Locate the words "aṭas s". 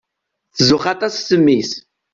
0.93-1.29